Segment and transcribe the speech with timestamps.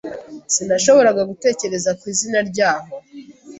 [0.53, 2.93] Sinashoboraga gutekereza ku izina ryaho.